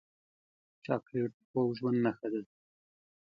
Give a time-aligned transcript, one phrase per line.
[0.85, 2.41] چاکلېټ د خوږ ژوند نښه ده.